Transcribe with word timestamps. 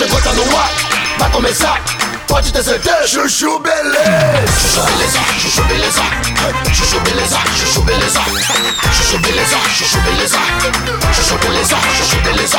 chegou, 0.00 0.20
tá 0.22 0.32
no 0.32 0.42
ar, 0.56 0.70
vai 1.18 1.30
começar. 1.30 1.84
Pode 2.26 2.50
ter 2.52 2.62
certeza, 2.62 3.06
chuchu 3.06 3.58
beleza. 3.58 4.46
Chuchu 4.62 4.82
beleza, 4.86 5.20
chuchu 5.40 5.62
beleza. 5.64 6.02
Chuchu 6.74 7.00
beleza, 7.00 7.38
chuchu 7.58 7.82
beleza. 7.82 8.20
Chuchu 8.96 9.18
beleza, 9.18 9.56
chuchu 9.76 10.00
beleza. 10.00 10.38
Chuchu 11.14 11.38
beleza, 11.38 11.76
chuchu 11.98 12.20
beleza. 12.22 12.58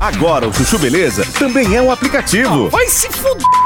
Agora 0.00 0.46
o 0.48 0.52
Chuchu 0.52 0.78
Beleza 0.78 1.26
também 1.38 1.74
é 1.74 1.82
um 1.82 1.90
aplicativo. 1.90 2.70
vai 2.70 2.86
se 2.86 3.08
fuder 3.10 3.65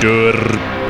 Doutor 0.00 0.34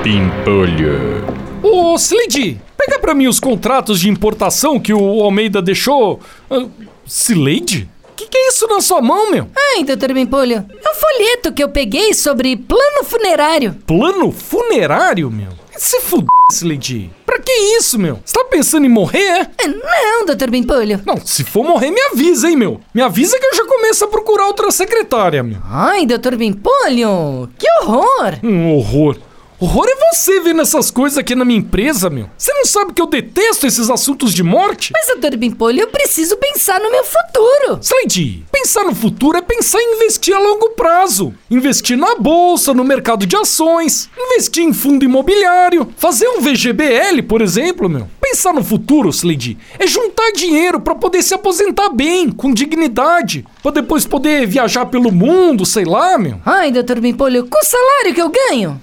Pimpolho. 0.03 1.25
Ô, 1.63 1.95
Slade, 1.97 2.61
pega 2.77 2.99
pra 2.99 3.15
mim 3.15 3.27
os 3.27 3.39
contratos 3.39 4.01
de 4.01 4.09
importação 4.09 4.81
que 4.81 4.93
o 4.95 5.23
Almeida 5.23 5.61
deixou. 5.61 6.21
Uh, 6.51 6.71
Slade? 7.07 7.89
Que 8.17 8.27
que 8.27 8.37
é 8.37 8.49
isso 8.49 8.67
na 8.67 8.81
sua 8.81 9.03
mão, 9.03 9.31
meu? 9.31 9.49
Ai, 9.57 9.85
doutor 9.85 10.13
Bimpolho, 10.13 10.55
é 10.55 10.91
um 10.91 10.95
folheto 10.95 11.53
que 11.53 11.63
eu 11.63 11.69
peguei 11.69 12.15
sobre 12.15 12.57
plano 12.57 13.05
funerário. 13.05 13.77
Plano 13.87 14.33
funerário, 14.33 15.31
meu? 15.31 15.51
Se 15.77 16.01
fuder, 16.01 16.29
Slade. 16.53 17.11
Pra 17.27 17.39
que 17.41 17.53
isso, 17.53 17.99
meu? 17.99 18.21
Você 18.25 18.33
tá 18.35 18.45
pensando 18.45 18.87
em 18.87 18.89
morrer, 18.89 19.19
é? 19.23 19.51
É, 19.59 19.67
Não, 19.69 20.25
doutor 20.27 20.51
Bimpolho. 20.51 21.01
Não, 21.05 21.17
se 21.25 21.43
for 21.45 21.65
morrer, 21.65 21.91
me 21.91 22.01
avisa, 22.13 22.49
hein, 22.49 22.57
meu? 22.57 22.81
Me 22.95 23.03
avisa 23.03 23.39
que 23.39 23.47
eu 23.47 23.55
já 23.55 23.65
começo 23.67 24.05
a 24.05 24.09
procurar 24.09 24.47
outra 24.47 24.71
secretária, 24.71 25.43
meu. 25.43 25.59
Ai, 25.65 26.07
doutor 26.07 26.37
Bimpolho, 26.37 27.49
que 27.59 27.67
horror. 27.83 28.39
Um 28.43 28.73
horror. 28.75 29.17
Horror 29.61 29.87
é 29.89 30.15
você 30.15 30.41
vendo 30.41 30.61
essas 30.61 30.91
coisas 30.91 31.17
aqui 31.17 31.35
na 31.35 31.45
minha 31.45 31.59
empresa, 31.61 32.11
meu. 32.11 32.29
Você 32.37 32.53
não 32.53 32.65
sabe 32.67 32.93
que 32.93 33.01
eu 33.01 33.07
detesto 33.07 33.67
esses 33.67 33.89
assuntos 33.89 34.35
de 34.35 34.43
morte? 34.43 34.93
Mas, 34.93 35.07
doutor 35.07 35.37
Bimpolho, 35.39 35.81
eu 35.81 35.87
preciso 35.89 36.37
pensar 36.37 36.79
no 36.81 36.91
meu 36.91 37.05
futuro. 37.05 37.79
Slade, 37.81 38.45
pensar 38.65 38.85
no 38.85 38.95
futuro 38.95 39.37
é 39.37 39.43
pensar 39.43 39.79
em 39.79 39.97
investir 39.97 40.35
a 40.35 40.39
longo 40.39 40.71
prazo. 40.71 41.35
Investir 41.51 41.99
na 41.99 42.15
bolsa, 42.15 42.73
no 42.73 42.83
mercado 42.83 43.27
de 43.27 43.37
ações, 43.37 44.09
investir 44.17 44.65
em 44.65 44.73
fundo 44.73 45.05
imobiliário, 45.05 45.87
fazer 45.99 46.27
um 46.29 46.41
VGBL, 46.41 47.23
por 47.29 47.43
exemplo, 47.43 47.91
meu. 47.91 48.09
Pensar 48.19 48.55
no 48.55 48.65
futuro, 48.65 49.11
Slade, 49.11 49.59
é 49.79 49.87
juntar 49.87 50.33
dinheiro 50.33 50.81
pra 50.81 50.95
poder 50.95 51.23
se 51.23 51.35
aposentar 51.35 51.91
bem, 51.91 52.31
com 52.31 52.55
dignidade, 52.55 53.45
pra 53.63 53.71
depois 53.71 54.07
poder 54.07 54.47
viajar 54.47 54.87
pelo 54.87 55.13
mundo, 55.13 55.67
sei 55.67 55.85
lá, 55.85 56.17
meu. 56.17 56.41
Ai, 56.47 56.73
doutor 56.73 57.01
Bimpolho, 57.01 57.47
com 57.47 57.59
o 57.59 57.65
salário 57.65 58.15
que 58.15 58.23
eu 58.23 58.31
ganho. 58.31 58.81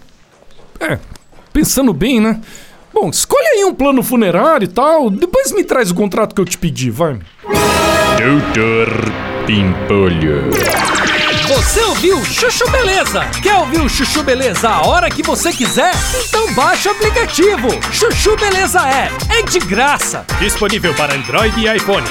É, 0.79 0.99
pensando 1.51 1.91
bem, 1.91 2.21
né? 2.21 2.39
Bom, 2.93 3.09
escolhe 3.09 3.47
aí 3.47 3.66
um 3.66 3.73
plano 3.73 4.03
funerário 4.03 4.66
e 4.66 4.67
tal, 4.67 5.09
depois 5.09 5.51
me 5.51 5.63
traz 5.63 5.89
o 5.89 5.95
contrato 5.95 6.35
que 6.35 6.41
eu 6.41 6.45
te 6.45 6.59
pedi, 6.59 6.91
vai. 6.91 7.17
Doutor 8.19 9.30
Pimpolho. 9.45 10.50
Você 11.47 11.81
ouviu 11.81 12.23
Chuchu 12.23 12.70
Beleza? 12.70 13.25
Quer 13.42 13.56
ouvir 13.56 13.81
o 13.81 13.89
Chuchu 13.89 14.23
Beleza 14.23 14.70
a 14.70 14.86
hora 14.88 15.09
que 15.09 15.23
você 15.23 15.52
quiser? 15.52 15.92
Então 16.28 16.53
baixa 16.53 16.89
o 16.89 16.92
aplicativo. 16.94 17.67
Chuchu 17.92 18.36
Beleza 18.38 18.80
é. 18.88 19.09
É 19.39 19.42
de 19.42 19.59
graça. 19.59 20.25
Disponível 20.39 20.94
para 20.94 21.16
Android 21.16 21.59
e 21.59 21.75
iPhone. 21.75 22.06